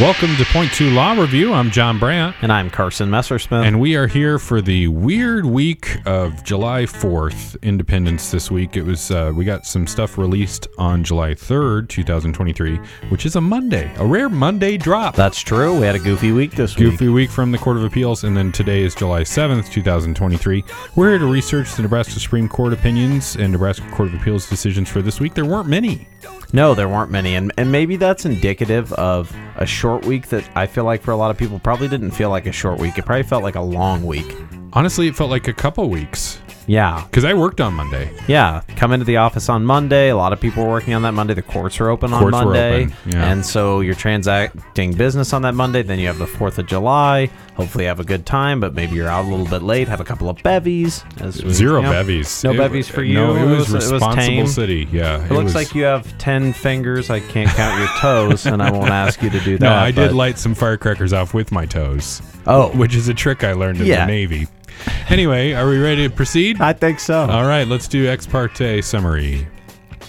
[0.00, 1.52] Welcome to Point Two Law Review.
[1.52, 3.64] I'm John Brandt, And I'm Carson Messersmith.
[3.66, 8.76] and we are here for the weird week of July 4th, Independence this week.
[8.76, 12.76] It was uh, we got some stuff released on July 3rd, 2023,
[13.08, 15.16] which is a Monday, a rare Monday drop.
[15.16, 15.80] That's true.
[15.80, 16.90] We had a goofy week this week.
[16.90, 20.64] Goofy week from the Court of Appeals, and then today is July 7th, 2023.
[20.94, 24.88] We're here to research the Nebraska Supreme Court opinions and Nebraska Court of Appeals decisions
[24.88, 25.34] for this week.
[25.34, 26.06] There weren't many.
[26.52, 30.66] No, there weren't many, and and maybe that's indicative of a short week that I
[30.66, 32.96] feel like for a lot of people probably didn't feel like a short week.
[32.96, 34.34] It probably felt like a long week.
[34.72, 38.12] Honestly, it felt like a couple weeks Yeah, because I worked on Monday.
[38.28, 38.60] yeah.
[38.76, 40.10] Come into the office on Monday.
[40.10, 41.34] A lot of people were working on that Monday.
[41.34, 43.32] The courts are open on Courts were Monday, open, yeah.
[43.32, 45.82] and so you're transacting business on that Monday.
[45.82, 47.30] Then you have the Fourth of July.
[47.54, 49.88] Hopefully, have a good time, but maybe you're out a little bit late.
[49.88, 51.02] Have a couple of bevies.
[51.20, 52.44] As we- Zero you know, bevies.
[52.44, 53.14] No It- bevies for you.
[53.14, 54.46] No, it was, it was responsible tame.
[54.46, 54.86] city.
[54.92, 57.10] Yeah, It, looks was- like you have 10 fingers.
[57.10, 59.64] I can't count your toes, and I won't ask you to do that.
[59.64, 62.22] No, I did but- light some firecrackers off with my toes.
[62.46, 62.68] Oh.
[62.76, 64.06] which is a trick I learned in Yeah.
[64.06, 64.46] the Navy.
[65.10, 66.60] Anyway, are we ready to proceed?
[66.60, 67.20] I think so.
[67.20, 69.48] All right, let's do ex parte summary.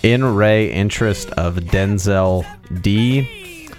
[0.03, 2.45] In re interest of Denzel
[2.81, 3.69] D.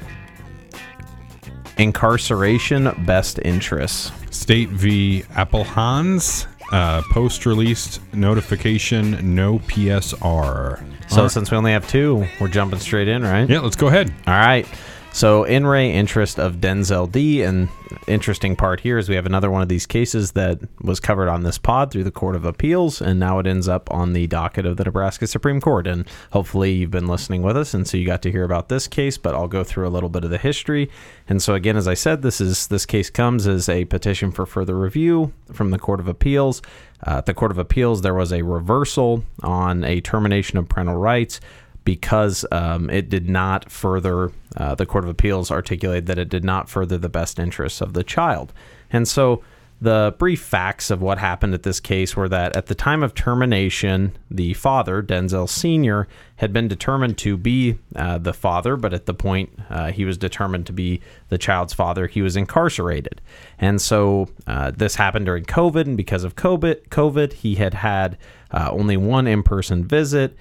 [1.77, 4.13] Incarceration best interests.
[4.31, 5.23] State v.
[5.33, 6.47] Applehans.
[6.73, 10.83] Uh, Post released notification, no PSR.
[11.11, 13.49] So since we only have two, we're jumping straight in, right?
[13.49, 14.13] Yeah, let's go ahead.
[14.27, 14.67] All right.
[15.13, 17.69] So, in re interest of Denzel D, and
[18.07, 21.43] interesting part here is we have another one of these cases that was covered on
[21.43, 24.65] this pod through the Court of Appeals, and now it ends up on the docket
[24.65, 25.89] of the Nebraska Supreme Court.
[25.89, 28.87] And hopefully, you've been listening with us, and so you got to hear about this
[28.87, 29.19] case.
[29.19, 30.89] But I'll go through a little bit of the history.
[31.29, 34.47] And so, again, as I said, this is this case comes as a petition for
[34.47, 36.63] further review from the Court of Appeals.
[37.05, 40.97] Uh, at the Court of Appeals, there was a reversal on a termination of parental
[40.97, 41.41] rights
[41.85, 46.45] because um, it did not further, uh, the Court of Appeals articulated that it did
[46.45, 48.53] not further the best interests of the child.
[48.93, 49.43] And so
[49.83, 53.15] the brief facts of what happened at this case were that at the time of
[53.15, 56.07] termination, the father, Denzel Sr.,
[56.37, 60.19] had been determined to be uh, the father, but at the point uh, he was
[60.19, 61.01] determined to be
[61.31, 63.23] the child's father, he was incarcerated.
[63.59, 68.19] And so uh, this happened during COVID, and because of COVID, COVID he had had
[68.51, 70.37] uh, only one in person visit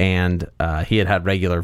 [0.00, 1.62] and uh, he had had regular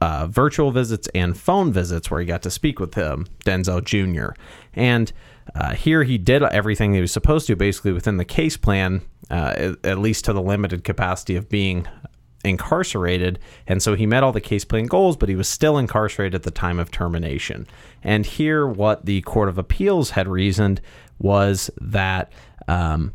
[0.00, 4.40] uh, virtual visits and phone visits where he got to speak with him, Denzel Jr.
[4.72, 5.12] And
[5.56, 9.54] uh, here he did everything he was supposed to, basically within the case plan, uh,
[9.56, 11.88] at, at least to the limited capacity of being
[12.44, 13.40] incarcerated.
[13.66, 16.44] And so he met all the case plan goals, but he was still incarcerated at
[16.44, 17.66] the time of termination.
[18.04, 20.80] And here, what the Court of Appeals had reasoned
[21.18, 22.32] was that.
[22.68, 23.14] Um,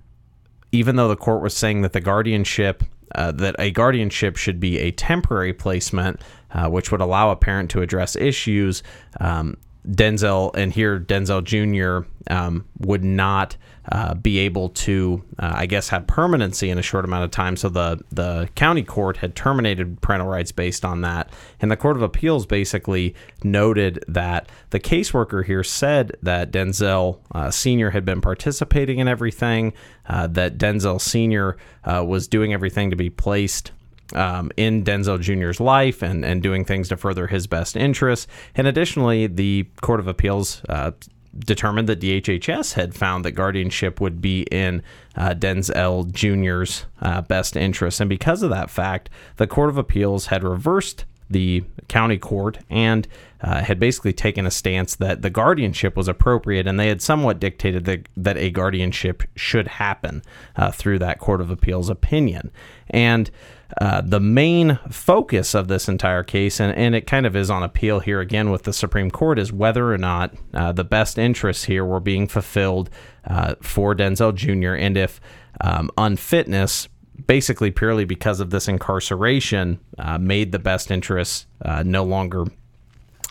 [0.74, 2.84] even though the court was saying that the guardianship
[3.18, 7.70] uh, that a guardianship should be a temporary placement, uh, which would allow a parent
[7.72, 8.84] to address issues.
[9.20, 9.58] Um,
[9.90, 12.08] Denzel and here Denzel Jr.
[12.30, 13.56] Um, would not
[13.90, 17.56] uh, be able to, uh, I guess, have permanency in a short amount of time.
[17.56, 21.32] So the the county court had terminated parental rights based on that,
[21.62, 27.50] and the Court of Appeals basically noted that the caseworker here said that Denzel uh,
[27.50, 29.72] Senior had been participating in everything,
[30.08, 31.56] uh, that Denzel Senior
[31.86, 33.72] uh, was doing everything to be placed
[34.14, 38.28] um, in Denzel Jr.'s life and, and doing things to further his best interests.
[38.56, 40.92] And additionally, the Court of Appeals uh,
[41.38, 44.82] determined that DHHS had found that guardianship would be in
[45.16, 48.00] uh, Denzel Jr.'s uh, best interests.
[48.00, 53.08] And because of that fact, the Court of Appeals had reversed the county court and
[53.42, 57.40] uh, had basically taken a stance that the guardianship was appropriate, and they had somewhat
[57.40, 60.24] dictated that, that a guardianship should happen
[60.56, 62.50] uh, through that Court of Appeals opinion.
[62.90, 63.30] And
[63.82, 67.64] uh, the main focus of this entire case, and, and it kind of is on
[67.64, 71.66] appeal here again with the Supreme Court, is whether or not uh, the best interests
[71.66, 72.90] here were being fulfilled
[73.26, 74.74] uh, for Denzel Jr.
[74.74, 75.20] and if
[75.62, 76.88] um, unfitness
[77.26, 82.46] basically purely because of this incarceration, uh, made the best interests uh, no longer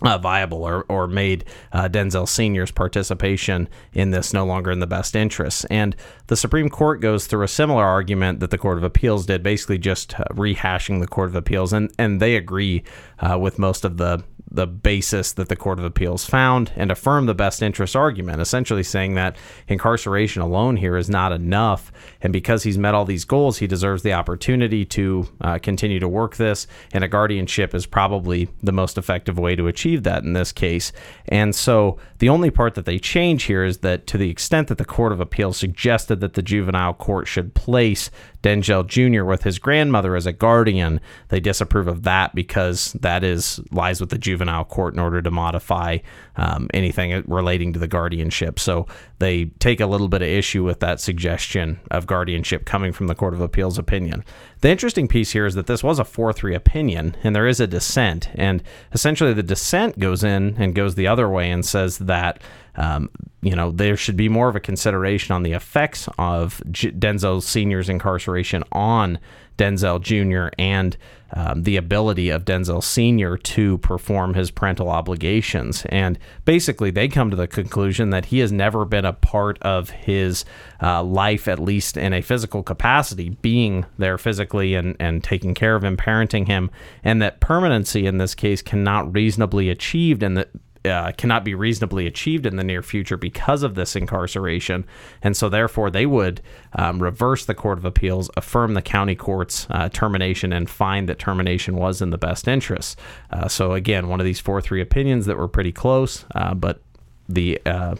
[0.02, 4.86] uh, viable or, or made uh, Denzel Sr.'s participation in this no longer in the
[4.86, 5.64] best interests.
[5.66, 9.42] And the Supreme Court goes through a similar argument that the Court of Appeals did,
[9.42, 11.72] basically just uh, rehashing the Court of Appeals.
[11.72, 12.84] And, and they agree
[13.20, 17.26] uh, with most of the the basis that the Court of Appeals found and affirm
[17.26, 19.36] the best interest argument, essentially saying that
[19.68, 21.92] incarceration alone here is not enough.
[22.22, 26.08] And because he's met all these goals, he deserves the opportunity to uh, continue to
[26.08, 26.66] work this.
[26.92, 30.50] And a guardianship is probably the most effective way to achieve achieved that in this
[30.50, 30.92] case.
[31.28, 34.78] And so the only part that they change here is that to the extent that
[34.78, 38.10] the Court of Appeals suggested that the juvenile court should place
[38.42, 39.24] Denzel Jr.
[39.24, 44.10] with his grandmother as a guardian, they disapprove of that because that is lies with
[44.10, 45.98] the juvenile court in order to modify
[46.36, 48.60] um, anything relating to the guardianship.
[48.60, 48.86] So
[49.18, 53.14] they take a little bit of issue with that suggestion of guardianship coming from the
[53.14, 54.24] Court of Appeals opinion.
[54.60, 57.60] The interesting piece here is that this was a 4 3 opinion, and there is
[57.60, 58.28] a dissent.
[58.34, 58.62] And
[58.92, 62.40] essentially, the dissent goes in and goes the other way and says that
[62.76, 63.10] um,
[63.42, 67.88] you know, there should be more of a consideration on the effects of Denzel Sr.'s
[67.88, 69.18] incarceration on
[69.56, 70.54] Denzel Jr.
[70.58, 70.96] and
[71.32, 73.36] um, the ability of Denzel Sr.
[73.36, 75.84] to perform his parental obligations.
[75.88, 79.90] And basically, they come to the conclusion that he has never been a part of
[79.90, 80.44] his
[80.82, 85.74] uh, life, at least in a physical capacity, being there physically and, and taking care
[85.74, 86.70] of him, parenting him,
[87.02, 90.50] and that permanency in this case cannot reasonably achieved and that
[90.86, 94.86] uh, cannot be reasonably achieved in the near future because of this incarceration.
[95.22, 96.40] And so, therefore, they would
[96.74, 101.18] um, reverse the Court of Appeals, affirm the county court's uh, termination, and find that
[101.18, 102.98] termination was in the best interest.
[103.30, 106.80] Uh, so, again, one of these 4 3 opinions that were pretty close, uh, but
[107.28, 107.96] the uh,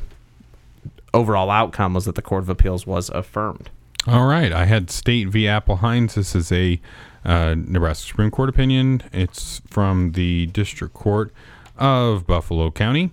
[1.12, 3.70] overall outcome was that the Court of Appeals was affirmed.
[4.06, 4.52] All right.
[4.52, 5.44] I had State v.
[5.44, 6.14] Applehans.
[6.14, 6.80] This is a
[7.24, 9.02] uh, Nebraska Supreme Court opinion.
[9.12, 11.32] It's from the District Court
[11.78, 13.10] of Buffalo County.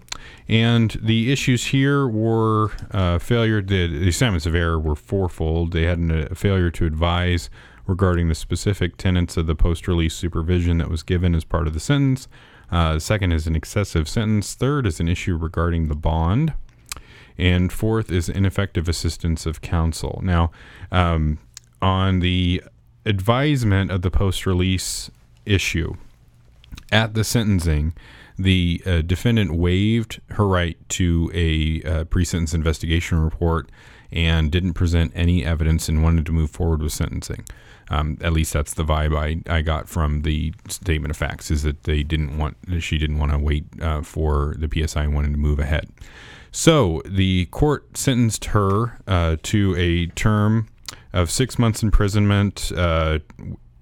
[0.47, 5.71] And the issues here were uh, failure, the, the assignments of error were fourfold.
[5.71, 7.49] They had a failure to advise
[7.85, 11.73] regarding the specific tenets of the post release supervision that was given as part of
[11.73, 12.27] the sentence.
[12.71, 14.55] Uh, second is an excessive sentence.
[14.55, 16.53] Third is an issue regarding the bond.
[17.37, 20.21] And fourth is ineffective assistance of counsel.
[20.23, 20.51] Now,
[20.91, 21.39] um,
[21.81, 22.63] on the
[23.05, 25.11] advisement of the post release
[25.45, 25.95] issue
[26.91, 27.93] at the sentencing,
[28.37, 33.69] the uh, defendant waived her right to a uh, pre-sentence investigation report
[34.11, 37.45] and didn't present any evidence and wanted to move forward with sentencing.
[37.89, 41.63] Um, at least that's the vibe I, I got from the statement of facts is
[41.63, 45.33] that they didn't want she didn't want to wait uh, for the PSI and wanted
[45.33, 45.89] to move ahead.
[46.51, 50.67] So the court sentenced her uh, to a term
[51.11, 53.19] of six months imprisonment uh,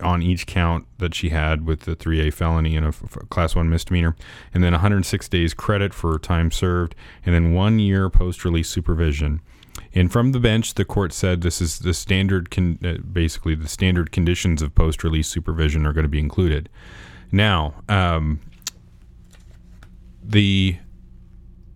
[0.01, 3.69] on each count that she had with the 3A felony and a f- class 1
[3.69, 4.15] misdemeanor,
[4.53, 6.95] and then 106 days credit for time served,
[7.25, 9.42] and then one year post release supervision.
[9.94, 13.68] And from the bench, the court said this is the standard, con- uh, basically, the
[13.68, 16.69] standard conditions of post release supervision are going to be included.
[17.31, 18.39] Now, um,
[20.24, 20.77] the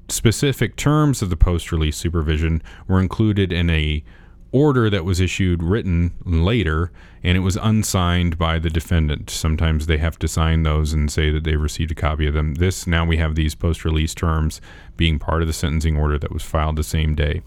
[0.08, 4.04] specific terms of the post release supervision were included in a
[4.56, 6.90] order that was issued written later
[7.22, 9.30] and it was unsigned by the defendant.
[9.30, 12.54] Sometimes they have to sign those and say that they received a copy of them.
[12.56, 14.62] This now we have these post release terms
[14.96, 17.42] being part of the sentencing order that was filed the same day.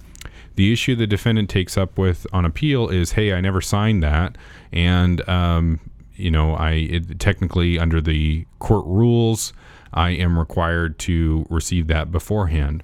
[0.56, 4.36] The issue the defendant takes up with on appeal is, hey, I never signed that,
[4.70, 5.80] and um,
[6.14, 9.54] you know, I it, technically under the court rules,
[9.94, 12.82] I am required to receive that beforehand.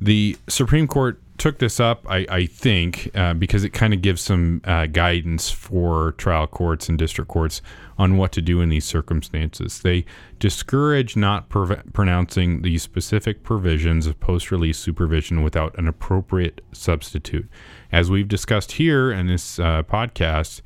[0.00, 4.20] The Supreme Court took this up, I, I think, uh, because it kind of gives
[4.20, 7.62] some uh, guidance for trial courts and district courts
[7.98, 9.80] on what to do in these circumstances.
[9.80, 10.04] They
[10.38, 17.48] discourage not pronouncing the specific provisions of post release supervision without an appropriate substitute.
[17.92, 20.60] As we've discussed here in this uh, podcast,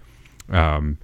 [0.48, 0.98] um,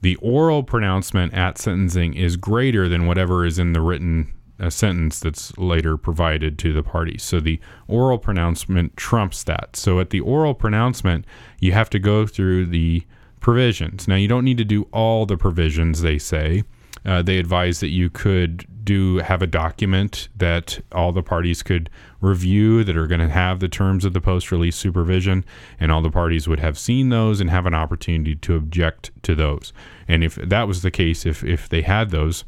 [0.00, 5.20] the oral pronouncement at sentencing is greater than whatever is in the written a sentence
[5.20, 7.22] that's later provided to the parties.
[7.22, 9.76] So the oral pronouncement trumps that.
[9.76, 11.24] So at the oral pronouncement,
[11.60, 13.04] you have to go through the
[13.40, 14.08] provisions.
[14.08, 16.64] Now, you don't need to do all the provisions, they say.
[17.04, 21.88] Uh, they advise that you could do have a document that all the parties could
[22.20, 25.44] review that are going to have the terms of the post release supervision,
[25.78, 29.34] and all the parties would have seen those and have an opportunity to object to
[29.34, 29.72] those.
[30.08, 32.44] And if that was the case, if, if they had those,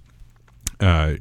[0.81, 1.15] uh,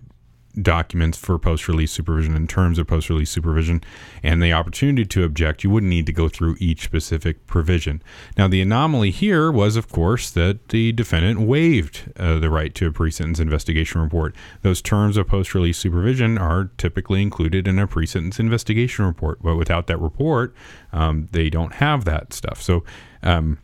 [0.61, 3.81] documents for post release supervision in terms of post release supervision
[4.23, 8.01] and the opportunity to object, you wouldn't need to go through each specific provision.
[8.37, 12.87] Now, the anomaly here was, of course, that the defendant waived uh, the right to
[12.87, 14.35] a pre sentence investigation report.
[14.61, 19.39] Those terms of post release supervision are typically included in a pre sentence investigation report,
[19.41, 20.55] but without that report,
[20.91, 22.61] um, they don't have that stuff.
[22.61, 22.83] So,
[23.23, 23.59] um,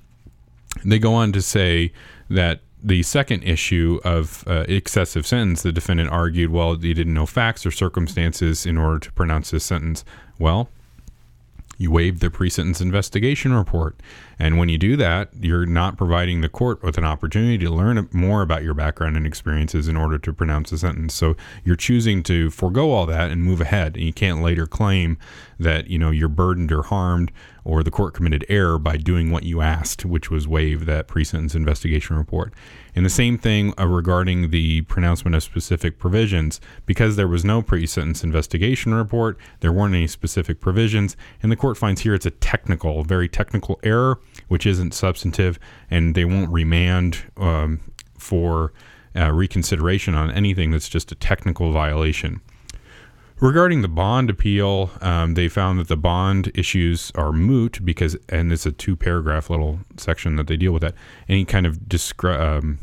[0.83, 1.93] they go on to say
[2.29, 7.25] that the second issue of uh, excessive sentence, the defendant argued, well, he didn't know
[7.25, 10.05] facts or circumstances in order to pronounce his sentence.
[10.37, 10.69] Well,
[11.79, 13.95] you waived the pre sentence investigation report.
[14.37, 18.07] And when you do that, you're not providing the court with an opportunity to learn
[18.11, 21.13] more about your background and experiences in order to pronounce a sentence.
[21.13, 23.95] So you're choosing to forego all that and move ahead.
[23.95, 25.17] And you can't later claim
[25.59, 27.31] that you know you're burdened or harmed
[27.65, 31.55] or the court committed error by doing what you asked, which was waive that pre-sentence
[31.55, 32.53] investigation report.
[32.95, 36.61] And the same thing uh, regarding the pronouncement of specific provisions.
[36.85, 41.55] Because there was no pre sentence investigation report, there weren't any specific provisions, and the
[41.55, 46.51] court finds here it's a technical, very technical error, which isn't substantive, and they won't
[46.51, 47.79] remand um,
[48.17, 48.73] for
[49.15, 52.41] uh, reconsideration on anything that's just a technical violation.
[53.41, 58.51] Regarding the bond appeal, um, they found that the bond issues are moot because, and
[58.51, 60.95] it's a two paragraph little section that they deal with that.
[61.27, 62.79] Any kind of descri- um,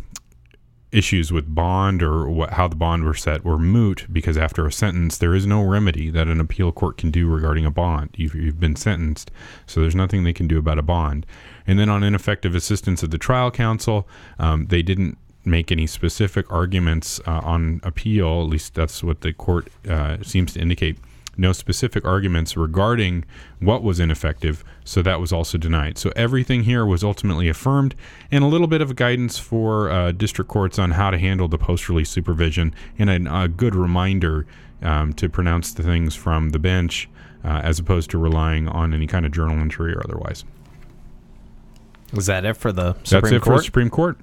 [0.93, 4.73] issues with bond or what, how the bond were set were moot because after a
[4.73, 8.11] sentence, there is no remedy that an appeal court can do regarding a bond.
[8.17, 9.31] You've, you've been sentenced,
[9.67, 11.27] so there's nothing they can do about a bond.
[11.67, 14.07] And then on ineffective assistance of the trial counsel,
[14.39, 18.43] um, they didn't make any specific arguments uh, on appeal.
[18.43, 20.99] At least that's what the court uh, seems to indicate.
[21.37, 23.25] No specific arguments regarding
[23.59, 25.97] what was ineffective, so that was also denied.
[25.97, 27.95] So everything here was ultimately affirmed,
[28.31, 31.59] and a little bit of guidance for uh, district courts on how to handle the
[31.59, 34.47] post release supervision, and a, a good reminder
[34.83, 37.09] um, to pronounce the things from the bench
[37.45, 40.45] uh, as opposed to relying on any kind of journal entry or otherwise.
[42.13, 43.45] Is that it for the Supreme That's it Court?
[43.45, 44.19] for the Supreme Court.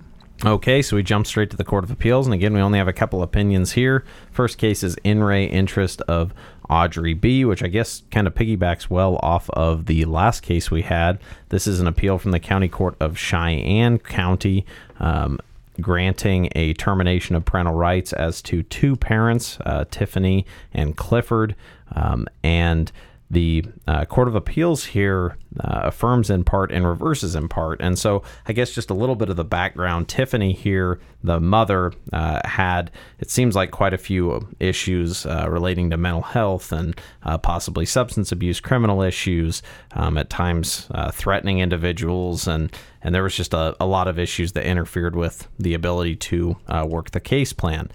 [0.46, 2.88] Okay, so we jump straight to the Court of Appeals, and again, we only have
[2.88, 4.06] a couple opinions here.
[4.32, 6.34] First case is in re interest of
[6.70, 10.84] Audrey B., which I guess kind of piggybacks well off of the last case we
[10.84, 11.20] had.
[11.50, 14.66] This is an appeal from the County Court of Cheyenne County.
[15.00, 15.40] Um,
[15.82, 21.56] granting a termination of parental rights as to two parents, uh, Tiffany and Clifford,
[21.96, 22.92] um, and
[23.32, 27.82] the uh, Court of Appeals here uh, affirms in part and reverses in part.
[27.82, 31.92] And so, I guess just a little bit of the background Tiffany here, the mother,
[32.14, 37.00] uh, had, it seems like, quite a few issues uh, relating to mental health and
[37.24, 39.64] uh, possibly substance abuse, criminal issues,
[39.94, 42.48] um, at times uh, threatening individuals.
[42.48, 46.16] And, and there was just a, a, lot of issues that interfered with the ability
[46.16, 47.90] to work the case plan.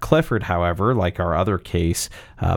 [0.00, 2.10] Clifford, however, like our other case,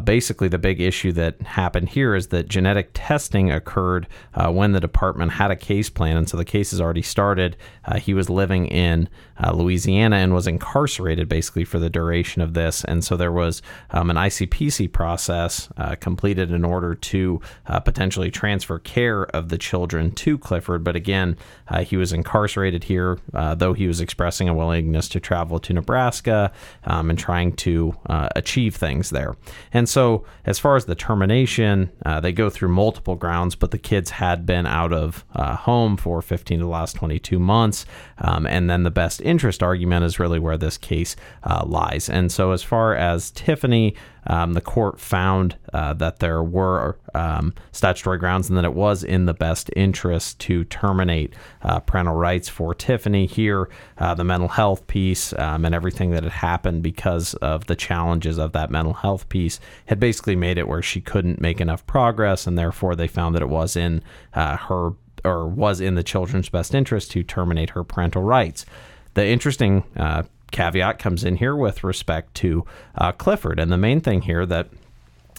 [0.04, 4.80] basically the big issue that happened here is that genetic testing occurred uh, when the
[4.80, 7.56] department had a case plan, and so the case has already started.
[7.86, 9.10] Uh, he was living in
[9.44, 13.62] uh, Louisiana and was incarcerated basically for the duration of this, and so there was
[13.92, 19.58] um, an ICPC process uh, completed in order to uh, potentially transfer care of the
[19.58, 20.84] children to Clifford.
[20.84, 21.38] But again,
[21.86, 26.52] he was incarcerated here, though he was expressing a willingness to travel to Nebraska
[26.84, 27.96] um, and trying to
[28.36, 29.36] achieve things there.
[29.72, 34.12] And so, as far as the termination, they go through multiple grounds, but the kids
[34.24, 37.86] had been out of uh, home for 15 to the last 22 months.
[38.20, 42.10] Um, and then the best interest argument is really where this case uh, lies.
[42.10, 43.96] And so, as far as Tiffany,
[44.28, 49.04] um, the court found uh, that there were um, statutory grounds and that it was
[49.04, 53.26] in the best interest to terminate uh, parental rights for Tiffany.
[53.26, 57.76] Here, uh, the mental health piece um, and everything that had happened because of the
[57.76, 61.86] challenges of that mental health piece had basically made it where she couldn't make enough
[61.86, 64.04] progress, and therefore they found that it was in
[64.34, 64.92] uh, her
[65.26, 68.66] or was in the children's best interest to terminate her parental rights.
[69.14, 73.60] The interesting uh, caveat comes in here with respect to uh, Clifford.
[73.60, 74.70] And the main thing here that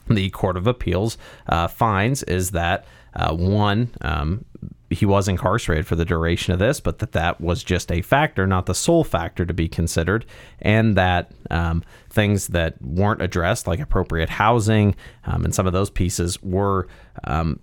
[0.08, 1.16] the Court of Appeals
[1.48, 2.84] uh, finds is that
[3.16, 4.44] uh, one, um,
[4.90, 8.46] he was incarcerated for the duration of this, but that that was just a factor,
[8.46, 10.26] not the sole factor to be considered,
[10.60, 14.94] and that um, things that weren't addressed, like appropriate housing
[15.24, 16.86] um, and some of those pieces, were
[17.24, 17.60] um,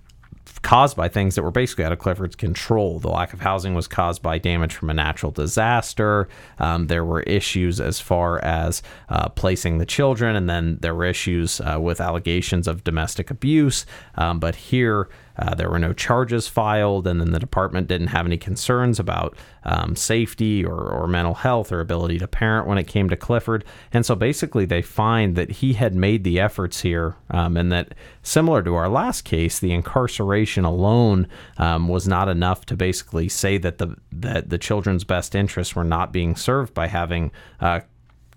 [0.60, 3.00] caused by things that were basically out of Clifford's control.
[3.00, 6.27] The lack of housing was caused by damage from a natural disaster.
[6.60, 11.05] Um, there were issues as far as uh, placing the children, and then there were
[11.05, 13.86] issues uh, with allegations of domestic abuse.
[14.15, 18.25] Um, but here, uh, there were no charges filed, and then the department didn't have
[18.25, 22.88] any concerns about um, safety or, or mental health or ability to parent when it
[22.88, 23.63] came to Clifford.
[23.93, 27.93] And so basically, they find that he had made the efforts here, um, and that
[28.23, 33.57] similar to our last case, the incarceration alone um, was not enough to basically say
[33.57, 37.81] that the that the children's best interests were not being served by having uh,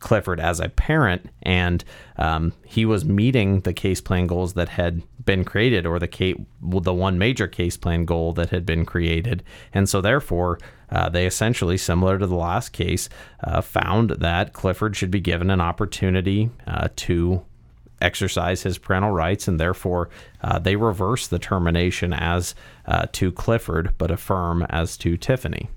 [0.04, 1.82] Clifford as a parent, and
[2.18, 6.36] um, he was meeting the case plan goals that had been created, or the case,
[6.60, 9.42] the one major case plan goal that had been created,
[9.72, 10.58] and so therefore.
[10.90, 13.08] Uh, they essentially, similar to the last case,
[13.42, 17.42] uh, found that Clifford should be given an opportunity uh, to
[18.00, 20.08] exercise his parental rights, and therefore
[20.42, 22.54] uh, they reverse the termination as
[22.86, 25.68] uh, to Clifford, but affirm as to Tiffany.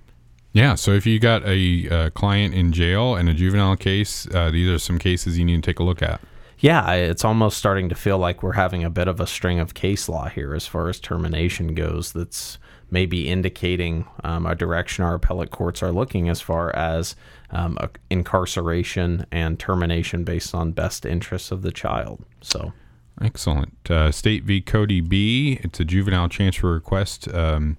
[0.53, 4.49] Yeah, so if you got a uh, client in jail and a juvenile case, uh,
[4.49, 6.19] these are some cases you need to take a look at.
[6.59, 9.75] Yeah, it's almost starting to feel like we're having a bit of a string of
[9.75, 12.11] case law here as far as termination goes.
[12.11, 12.57] That's
[12.89, 17.15] maybe indicating um, a direction our appellate courts are looking as far as
[17.51, 17.77] um,
[18.09, 22.23] incarceration and termination based on best interests of the child.
[22.41, 22.73] So,
[23.21, 23.89] Excellent.
[23.89, 24.61] Uh, State v.
[24.61, 25.59] Kodi B.
[25.63, 27.27] It's a juvenile transfer request.
[27.33, 27.77] Um,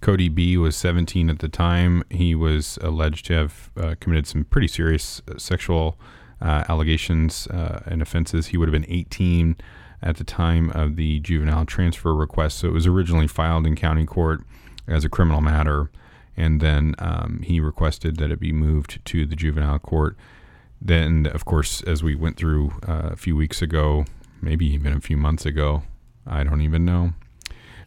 [0.00, 0.56] Kodi B.
[0.56, 2.02] was 17 at the time.
[2.10, 5.98] He was alleged to have uh, committed some pretty serious uh, sexual
[6.40, 8.48] uh, allegations uh, and offenses.
[8.48, 9.56] He would have been 18
[10.02, 12.58] at the time of the juvenile transfer request.
[12.58, 14.42] So it was originally filed in county court
[14.88, 15.90] as a criminal matter,
[16.36, 20.16] and then um, he requested that it be moved to the juvenile court.
[20.80, 24.06] Then, of course, as we went through uh, a few weeks ago,
[24.40, 25.82] maybe even a few months ago,
[26.26, 27.12] I don't even know.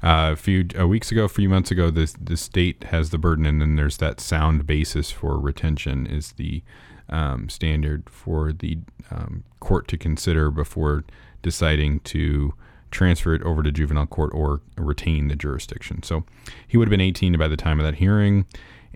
[0.03, 3.45] Uh, a few weeks ago, a few months ago, the the state has the burden,
[3.45, 6.61] and then there's that sound basis for retention is the
[7.09, 8.79] um, standard for the
[9.11, 11.05] um, court to consider before
[11.41, 12.53] deciding to
[12.91, 16.03] transfer it over to juvenile court or retain the jurisdiction.
[16.03, 16.25] So
[16.67, 18.45] he would have been 18 by the time of that hearing,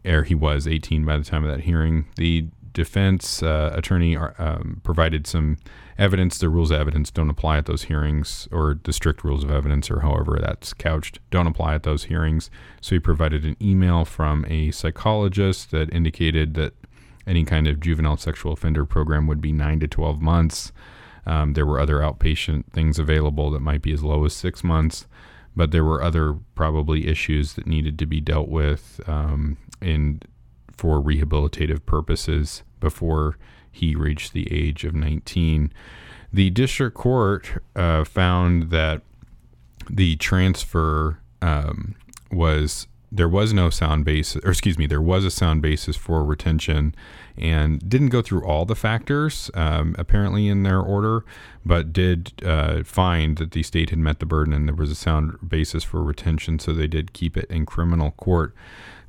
[0.06, 2.06] or he was 18 by the time of that hearing.
[2.16, 2.48] The
[2.78, 5.58] defense uh, attorney are, um, provided some
[5.98, 6.38] evidence.
[6.38, 9.90] The rules of evidence don't apply at those hearings, or the strict rules of evidence,
[9.90, 12.52] or however that's couched, don't apply at those hearings.
[12.80, 16.74] So he provided an email from a psychologist that indicated that
[17.26, 20.72] any kind of juvenile sexual offender program would be nine to 12 months.
[21.26, 25.08] Um, there were other outpatient things available that might be as low as six months,
[25.56, 30.22] but there were other probably issues that needed to be dealt with um, in
[30.78, 33.38] for rehabilitative purposes before
[33.72, 35.72] he reached the age of 19.
[36.32, 39.02] The district court uh, found that
[39.90, 41.96] the transfer um,
[42.32, 46.26] was there was no sound basis, or excuse me, there was a sound basis for
[46.26, 46.94] retention,
[47.38, 51.24] and didn't go through all the factors um, apparently in their order,
[51.66, 54.96] but did uh, find that the state had met the burden and there was a
[54.96, 58.54] sound basis for retention, so they did keep it in criminal court.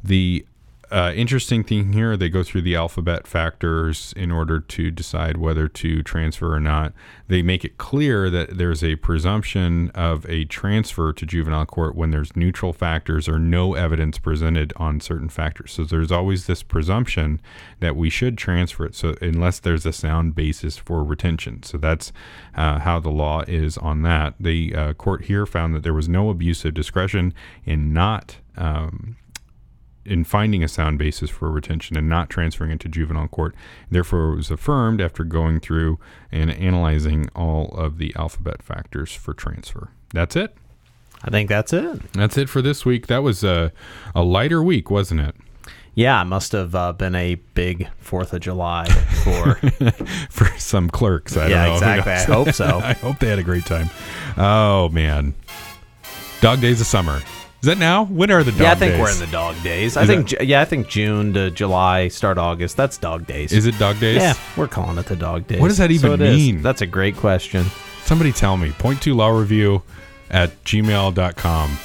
[0.03, 0.47] The
[0.91, 5.69] uh, interesting thing here, they go through the alphabet factors in order to decide whether
[5.69, 6.93] to transfer or not.
[7.27, 12.11] They make it clear that there's a presumption of a transfer to juvenile court when
[12.11, 15.73] there's neutral factors or no evidence presented on certain factors.
[15.73, 17.41] So there's always this presumption
[17.81, 18.95] that we should transfer it.
[18.95, 22.13] So unless there's a sound basis for retention, so that's
[22.57, 24.35] uh, how the law is on that.
[24.41, 28.37] The uh, court here found that there was no abuse of discretion in not.
[28.57, 29.17] Um,
[30.09, 33.55] in finding a sound basis for retention and not transferring it to juvenile court.
[33.91, 35.99] Therefore, it was affirmed after going through
[36.33, 39.91] and analyzing all of the alphabet factors for transfer.
[40.13, 40.55] That's it.
[41.23, 42.13] I think that's it.
[42.13, 43.09] That's it for this week.
[43.09, 43.73] That was a,
[44.15, 45.35] a lighter week, wasn't it?
[45.95, 48.89] Yeah, it must have uh, been a big Fourth of July
[49.25, 49.57] for.
[50.31, 51.93] For some clerks, I yeah, don't know.
[51.95, 52.13] exactly.
[52.13, 52.79] I hope so.
[52.85, 53.91] I hope they had a great time.
[54.37, 55.35] Oh man,
[56.41, 57.21] dog days of summer.
[57.61, 58.05] Is that now?
[58.05, 59.01] When are the dog yeah, I think days?
[59.01, 59.97] we're in the dog days.
[59.97, 62.77] I Is think Ju- yeah, I think June to July, start August.
[62.77, 63.53] That's dog days.
[63.53, 64.19] Is it dog days?
[64.23, 65.61] yeah, we're calling it the dog days.
[65.61, 66.37] What does that even So it is.
[66.37, 66.63] mean?
[66.63, 67.67] That's a great question.
[68.05, 68.71] Somebody tell me.
[68.71, 69.83] Point to law review
[70.31, 71.79] at gmail.com.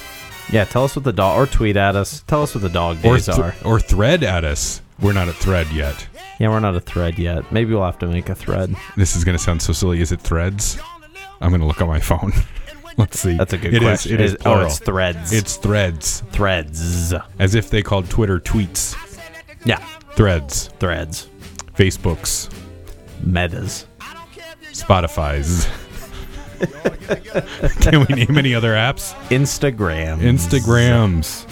[0.52, 2.22] Yeah, tell us what the dog or tweet at us.
[2.28, 3.54] Tell us what the dog or, days th- are.
[3.64, 4.80] or thread at us.
[5.00, 6.06] We're not a thread yet.
[6.38, 7.50] Yeah, we're not a thread yet.
[7.50, 8.76] Maybe we'll have to make a thread.
[8.96, 10.00] This is going to sound so silly.
[10.00, 10.78] Is it threads?
[11.40, 12.32] I'm going to look on my phone.
[12.98, 13.36] Let's see.
[13.36, 14.14] That's a good It is- question.
[14.14, 14.66] it is oh, plural.
[14.66, 15.32] it's threads.
[15.32, 17.12] It's threads, threads.
[17.38, 18.96] as if they called Twitter tweets.
[19.64, 19.78] Yeah,
[20.12, 21.28] Threads, threads.
[21.76, 22.52] Facebooks,
[23.22, 23.86] Metas.
[24.72, 25.66] Spotify's.
[27.80, 29.12] Can we name any other apps?
[29.28, 30.18] Instagram.
[30.20, 31.46] Instagrams.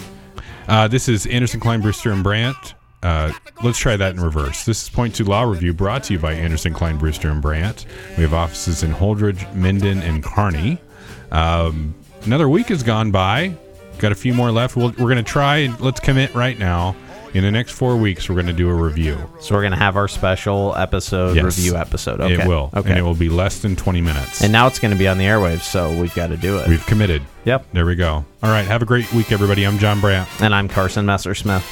[0.67, 2.73] Uh, this is Anderson Klein, Brewster, and Brandt.
[3.01, 4.63] Uh, let's try that in reverse.
[4.63, 7.85] This is Point Two Law Review brought to you by Anderson Klein, Brewster, and Brandt.
[8.17, 10.79] We have offices in Holdrege, Minden, and Kearney.
[11.31, 13.55] Um, another week has gone by.
[13.99, 14.75] Got a few more left.
[14.75, 16.95] We'll, we're going to try and let's commit right now.
[17.33, 19.17] In the next four weeks, we're going to do a review.
[19.39, 21.43] So we're gonna have our special episode Yes.
[21.45, 22.21] review episode.
[22.21, 22.43] Okay.
[22.43, 22.69] It will.
[22.75, 22.91] Okay.
[22.91, 24.43] And it will be less than 20 minutes.
[24.43, 26.67] And now it's gonna be on the airwaves, so we've got to do it.
[26.69, 27.23] We've committed.
[27.45, 27.65] Yep.
[27.73, 28.23] There we go.
[28.43, 28.67] All right.
[28.67, 29.63] Have a great week, everybody.
[29.65, 30.29] I'm John Brandt.
[30.43, 31.63] And I'm Carson Messersmith.